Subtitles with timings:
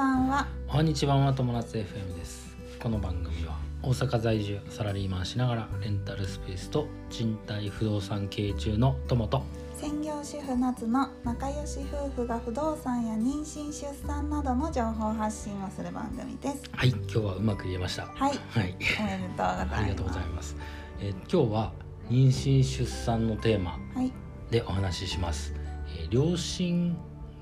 [0.00, 0.46] ばんは。
[0.66, 1.16] おはにちは。
[1.16, 2.56] は友達 FM です。
[2.82, 9.42] この番組は大阪在住サラリーマンしながらレンタルスペースと賃貸不動産経営中の友と
[9.74, 16.62] 専業主婦夏の仲良し夫婦が不動産や妊娠出産などの情報発信をする番組です。
[16.72, 18.06] はい今日はうまく言えました。
[18.06, 18.38] はい。
[18.48, 18.74] はい。
[19.00, 19.74] おめでとうございます。
[19.74, 20.56] ありがとうございます、
[21.00, 21.72] えー今日は
[22.08, 24.10] 妊娠出産のテーマはい。
[24.50, 25.52] でお話しします、
[25.88, 26.96] えー両親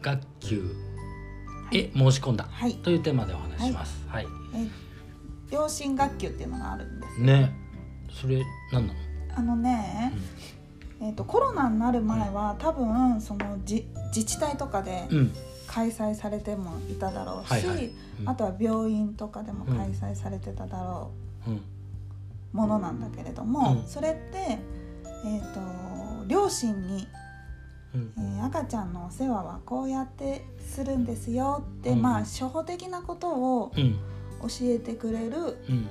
[0.00, 0.93] 学級
[1.74, 2.74] へ申し込んだはい。
[2.74, 4.04] というテーマでお話しします。
[4.08, 4.68] はい、え
[5.50, 7.20] 両親学級っていうのがあるんです。
[7.20, 7.52] ね。
[8.12, 8.42] それ
[8.72, 8.98] 何なの？
[9.36, 10.12] あのね、
[11.00, 15.32] えっ、とコロナになる前は多分そのじ自治体とかでうん、うん
[15.66, 17.66] 開催されてもいただろうし、
[18.26, 21.10] あとは病院とかでも開催されてただろ
[21.48, 21.54] うん。
[21.54, 21.60] う
[22.52, 23.88] ものなんだけれども、うん。
[23.88, 24.58] それって
[25.24, 27.23] えっ、と両親にうん
[27.94, 31.64] えー赤ちゃんのお世話はこうやってするんですよ。
[31.78, 32.02] って、うん。
[32.02, 33.94] まあ初歩的なことをうん。
[34.42, 35.88] 教えてくれるうん。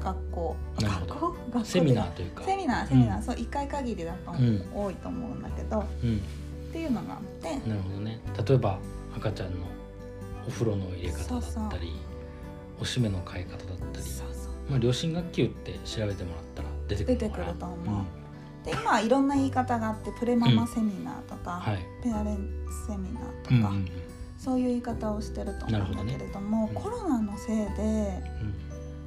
[0.00, 0.56] 学校。
[0.80, 1.14] なるほど。
[1.14, 1.34] 学校？
[1.52, 2.44] 学校セミナーというか。
[2.44, 4.36] セミナーセミナー、そう1回限りだと、ん。
[4.74, 5.80] 多いと思うんだけど。
[5.80, 6.20] っうん。
[6.72, 7.68] ていうのがあって。
[7.68, 8.20] なるほどね。
[8.46, 8.78] 例えば
[9.16, 9.66] 赤ちゃんの
[10.46, 11.92] お風呂の入れ方だったり
[12.80, 14.06] おしめの替え方だったり。
[14.68, 18.04] まあ、両親学級って調べてもらったら出てくる出てくると思う
[18.66, 23.88] で今はいろんな言い方があってプレママセミナーとか、はいペアレンツセミナーとか、うんうん
[24.38, 26.72] そういう言い方をしてると思うんだけれども、ね。
[26.74, 26.82] うん。
[26.82, 28.22] コロナのせいで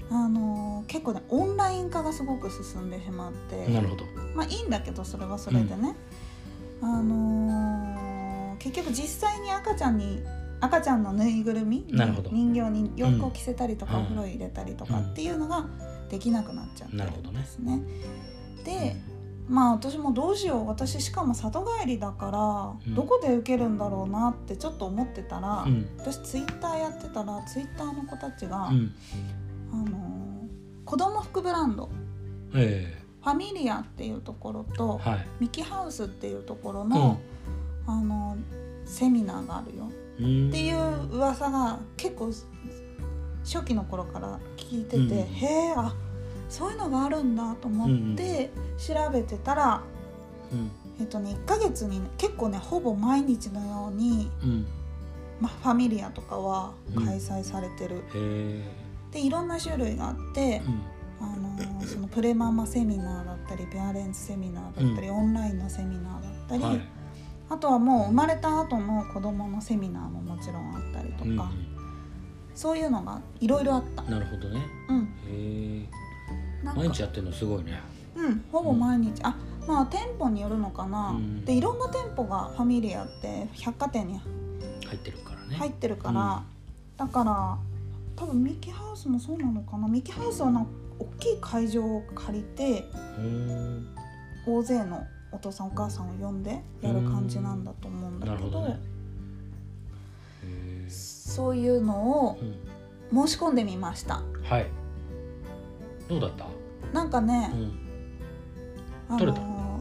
[0.09, 0.17] うん。
[0.17, 4.05] あの結構ねオンライン化がすごく進んでしまってうんなるほど。
[4.35, 5.95] まあいいんだけどそれはそれでね、
[6.81, 10.21] あのー結局実際に赤ちゃんに
[10.59, 14.01] 赤ちゃんのぬいぐるみ人形に洋服を着せたりとか、うん。
[14.01, 15.67] お風呂入れたりとかっていうのが
[16.09, 17.41] できなくなっちゃってるなるほどねん。
[17.41, 17.81] ですね。
[18.65, 18.95] で
[19.49, 20.67] まあ私もどうしよう。
[20.67, 22.95] 私しかも里帰りだから、うん。
[22.95, 25.89] どこで受けるんだろうなってちょっと思ってたら、うん。
[25.97, 28.93] 私ツイッターやってたらツイッターの子たちが、うん。
[29.73, 30.19] あのー
[30.85, 31.87] 子供服ブランド。
[32.55, 35.27] えファミリアっていうところと、えはい。
[35.39, 37.19] ミキハウスっていうところの、
[37.85, 38.35] あの
[38.85, 39.91] セミナーがあるよ。
[40.19, 40.49] うん。
[40.49, 42.31] っていう噂が結構
[43.43, 45.11] 初期の頃から聞いてて、うん。
[45.11, 45.93] へえあ
[46.49, 49.83] そういうのがあるんだと思って調べてたら、
[50.51, 50.71] うん。
[50.99, 54.67] えっとね1ヶ月にね結構ねほぼ毎日のように、うん。
[55.39, 58.63] まあ、ファミリアとかは開催されてる、へえ。
[59.11, 60.81] でいろんな種類があって、うん。
[61.21, 66.81] あのそのプレママセミナーだったりペアレンツセミナーだったり、オンラインのセミナーだったり、はい。
[67.49, 71.69] あとはもう生まれた後の子供のセミナーももちろんあったりとか、うん
[72.59, 74.03] そういうのがいろいろあった。
[74.03, 74.61] なるほどね。
[74.89, 75.87] うん、
[76.63, 77.79] 毎日やってるのすごいね。
[78.15, 79.35] うん、ほぼ毎日、あ
[79.67, 81.45] まあ店舗によるのかな、うん。
[81.45, 84.19] でいろんな店舗がファミリアって百貨店に
[84.85, 85.55] 入ってるからね。
[85.55, 86.43] 入ってるから、
[86.97, 87.57] だから
[88.15, 89.87] 多分ミキハウスもそうなのかな。
[89.87, 90.65] ミキハウスはな
[90.99, 93.87] 大きい会場を借りてうん
[94.45, 98.67] 大勢のお父さんお母さんを呼んでやる感じなんだと思うんだけど。
[98.67, 98.79] ね。
[100.89, 102.55] そういうのをうん。
[103.11, 104.21] 申し込んでみました。
[104.43, 104.67] はい
[106.09, 106.45] どうだった？
[106.93, 109.15] なんかねう、ん。
[109.15, 109.39] あ取れた？
[109.45, 109.79] の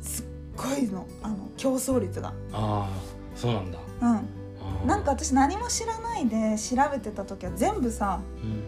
[0.00, 0.26] ーすっ
[0.56, 2.28] ごいのあの競争率が。
[2.28, 2.88] ああ
[3.34, 3.78] そうなんだ。
[4.02, 4.86] うん。
[4.86, 8.62] なんか私何も知らないで調べてた時は全部さうん。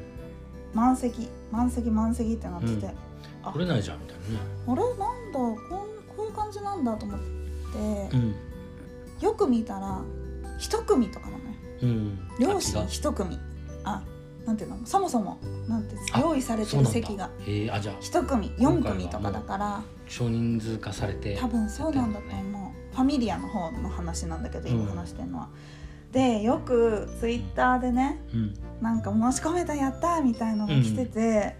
[0.74, 2.90] 満席満席満席ってなってて、
[3.42, 4.74] あ取れないじゃんみたいあれ？
[4.74, 5.38] なんだ？
[5.38, 5.58] こんこ
[6.18, 8.34] ういう感じなんだと思って、なね
[9.20, 10.00] よく見たら
[10.58, 11.50] 一組とかなのよ
[11.82, 11.88] うん。
[11.88, 13.38] うん両親う一組。
[13.84, 14.02] あ
[14.46, 14.86] なんていうの？
[14.86, 17.30] そもそもなんてあ用意されてる席が。
[18.00, 19.82] 一組四組とかだから。
[20.08, 24.86] 少人数化されて多分そうなんだと思う、ファミリアの方の話なんだけど今うん。
[24.96, 25.48] 話してるのは。
[26.12, 28.54] でよくツイッターでねうん。
[28.80, 31.56] なんか申し込めたやったみたいのが来てて、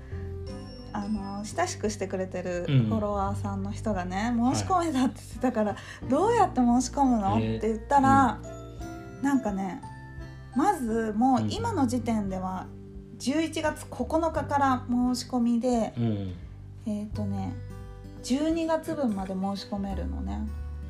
[0.92, 2.86] あの親しくしてくれてるうん。
[2.86, 5.76] フォロワーさんの人がね、申し込めたって言ってたから、
[6.08, 7.58] どうやって申し込むの、えー。
[7.58, 8.38] って言ったら、
[9.22, 9.82] なんかね
[10.56, 11.52] まずもううん。
[11.52, 12.66] 今の時点では
[13.18, 16.34] 11月9日から申し込みで、うん。
[16.86, 17.54] えっ、とね
[18.22, 20.40] 12月分まで申し込めるのね。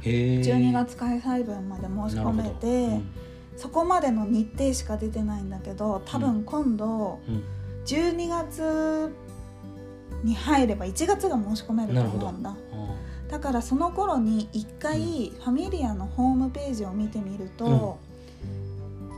[0.02, 3.00] へえ12月開催分まで申し込めて、
[3.56, 7.44] そこまでの日程しか出てないんだけど多分今度うん。
[7.86, 9.14] 12月
[10.24, 12.50] に入れば1月が申し込めると思うんだ。
[12.50, 12.56] あ
[13.28, 17.98] だからその頃に1回ファミリアのホームページを見てみると、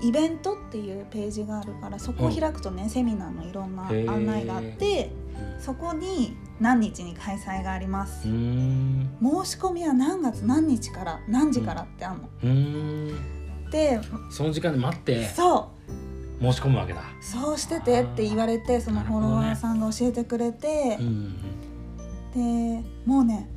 [0.01, 5.11] イベントっていうページがあるからそこを開くとね、セミナーのいろんな案内があって
[5.59, 8.29] そこに何日に開催があります。
[8.29, 9.17] う、ん。
[9.21, 13.71] 申し込みは何月何日から何時からってあるの、うん。
[13.71, 14.01] で
[14.31, 15.71] その時間で待ってそ
[16.41, 16.43] う。
[16.43, 17.03] 申し込むわけだ。
[17.21, 21.37] そうしててって言われてそのフォロワーさんが教えてくれて、うん
[22.35, 23.49] でもうね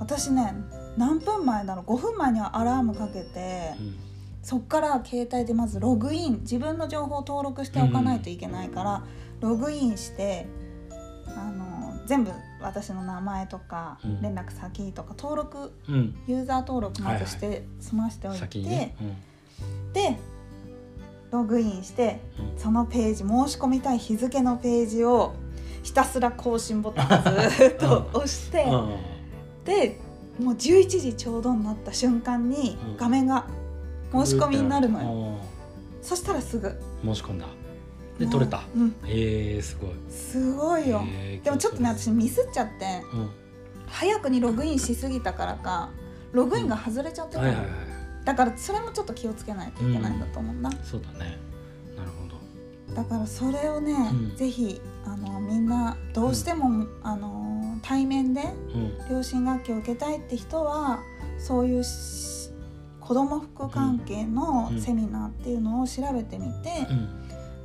[0.00, 0.54] 私ね
[0.96, 4.03] 何分前だろう？5分前にはアラームかけてうん
[4.44, 9.02] そっから携帯でまずログイン自分の情報を登録しておかないといけないから、
[9.40, 10.46] ログインして
[11.26, 12.30] あの全部
[12.60, 14.22] 私の名前とかうん。
[14.22, 16.14] 連絡先とか登録うん。
[16.26, 18.94] ユーザー登録まずして、はい済ましておいて、ね、
[19.94, 20.18] で
[21.30, 22.48] ログインしてうん。
[22.50, 25.34] うんそのページ申し込みたい日付のページを
[25.82, 28.66] ひたすら更新ボタンをずっと押して、
[29.64, 29.98] で
[30.38, 32.96] もう11時ちょうどになった瞬間にうん。
[32.98, 33.46] 画面が
[34.14, 35.38] 申し込みになるのよ、よ
[36.02, 36.68] そしたらすぐ。
[37.04, 37.46] 申し込んだ。
[38.18, 38.62] で取れた。
[38.76, 38.94] うん。
[39.06, 39.90] えー、すごい。
[40.08, 43.02] すごいよ、えーでもちょっとね私ミスっちゃって。
[43.12, 43.30] うん。
[43.86, 45.90] 早くにログインしすぎたからか
[46.32, 47.74] ログインが外れちゃってたの、はいはいはい
[48.24, 51.36] だからそれもちょっと気をつけないといけないんだと思うんだ、そうだね。
[51.94, 52.94] なるほど。
[52.94, 54.36] だからそれをね、うん。
[54.36, 58.40] ぜひあのみんなどうしても、あの対面で
[58.74, 59.10] うん。
[59.10, 61.00] 両親学級を受けたいって人は
[61.38, 61.88] そういうし
[63.04, 64.80] 子ども服関係のうん。
[64.80, 66.86] セミナーっていうのを調べてみて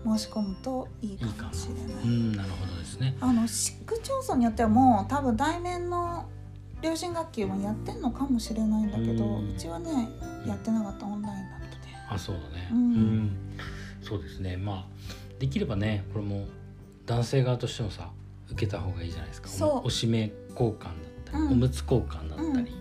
[0.06, 0.18] うん。
[0.18, 2.04] 申し込むといいかもしれない。
[2.04, 2.32] うん。
[2.34, 3.18] なるほどですね。
[3.20, 6.26] あの市区町村によってはもう多分対面の
[6.82, 10.10] 両親学級もやってんのかもしれないんだけど、ううんちはね
[10.48, 11.66] やってなかったオンラインだった。
[11.68, 11.78] で。
[12.10, 12.70] あそうだね。
[12.72, 13.38] うん。
[14.02, 14.56] そうですね。
[14.56, 14.86] まあ
[15.40, 16.46] できればねこれも
[17.06, 18.10] 男性側としてもさ
[18.52, 19.50] 受けた方がいいじゃないですか。
[19.50, 19.70] そう。
[19.70, 20.94] おおしめ交換だっ
[21.26, 21.52] たり、うん。
[21.52, 22.74] おむつ交換だったり、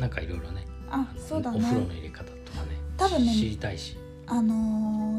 [0.00, 2.78] なんかいろいろねあそうだお風呂のね入れ方とかね。
[2.96, 3.96] 多分ね知りたいし。
[4.26, 4.54] あの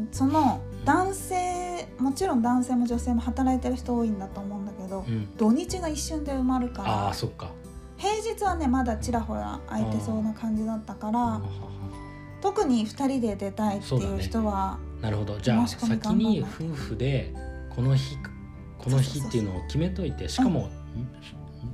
[0.02, 5.36] ーその男性もちろん男性も女性も働いてる人多いんだと思うんだけど、うん。
[5.36, 7.50] 土日が一瞬で埋まるかあらあそっか。
[7.96, 11.40] 平日はねまだちらほら空いてそうな感じだったから
[12.40, 15.38] 特に2人で出たいっていう人はなるほど。
[15.38, 17.34] じゃあ先に夫婦で
[17.74, 18.16] この日
[18.78, 20.70] この日っていうのを決めといてしかも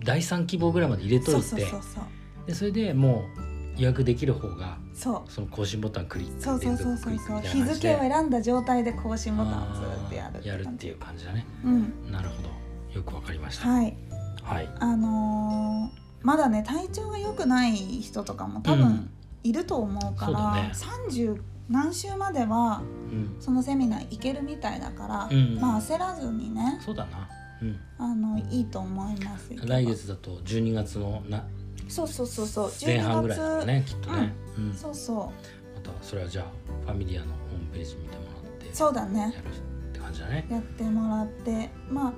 [0.04, 2.04] 第3希望ぐらいまで入れとそいうてそうそうそう。
[2.46, 3.40] でそれでもう
[3.76, 5.30] 予約できる方がそう。
[5.30, 11.46] その更新ボタンクリックそうそうそうそう日付を選んだ状態で更新ボタンをずっとやるやるっていう感じだね。
[11.64, 12.10] うん。
[12.12, 12.48] なるほど。
[12.94, 13.68] よくわかりました。
[13.68, 13.96] はい。
[14.42, 14.68] はい。
[14.80, 18.78] あのーまだね体調が良くない人とかも多うん。
[18.80, 19.10] 分
[19.44, 20.72] いると思うから、そうだね。
[21.10, 22.82] 30何週までは
[23.12, 23.36] うん。
[23.40, 25.58] そのセミナー行けるみたいだから、うん。
[25.60, 27.28] まあ焦らずにねそうだな。
[27.62, 27.80] うん。
[27.98, 31.44] あのいいと思います来月だと12月のな
[31.88, 32.72] そうそうそうそう。
[32.84, 34.32] 前半ぐらいだろうねきっとね。
[34.58, 34.74] うん。
[34.74, 35.16] そうそう。
[35.16, 36.46] またそれはじゃあ
[36.84, 39.20] ファミリアのホームページ見てもらってそうだね。
[39.20, 40.46] やるって感じだね。
[40.50, 41.70] やってもらって。
[41.90, 42.12] まあ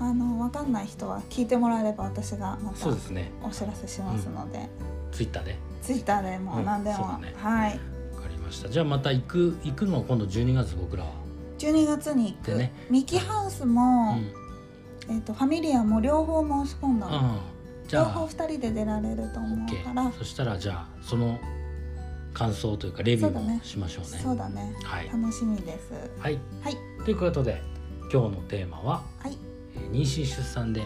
[0.00, 3.30] あの分かんない人は聞いてもらえれば私がまたそうですね。
[3.42, 4.68] お知らせしますので、
[5.10, 5.56] ツイッターで。
[5.82, 7.80] ツイッターでもうん何でも、はい。
[8.14, 8.68] わかりました。
[8.68, 11.10] じゃあまた行く行くのは今度12月僕らは。
[11.58, 12.72] 12月に行く、でね。
[12.88, 14.30] ミキハウスうも、ん。
[15.08, 17.40] えー、とファミリアも両方申し込んだの
[17.88, 20.12] じゃ両方あ2人で出られると思うから。
[20.12, 21.38] そしたらじゃあその
[22.34, 24.20] 感想というかレビューもしましょうね。
[24.22, 24.72] そうだね。
[24.84, 25.08] はい。
[25.08, 25.92] 楽しみです。
[26.20, 26.38] はい。
[26.62, 26.76] はい。
[27.04, 27.62] ということで
[28.12, 29.36] 今日のテーマははい。
[29.74, 30.82] えー妊娠出産で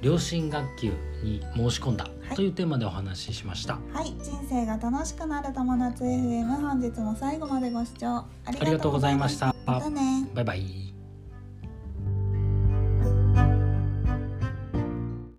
[0.00, 0.88] 両親学級
[1.22, 2.34] に申し込んだい。
[2.34, 4.06] というテーマでお話ししました、はい。
[4.22, 9.54] 人生が楽しくなる友達 FM 本日も最後までご視聴ありありがとうございました。
[9.66, 10.28] またね。
[10.34, 10.91] バイバイ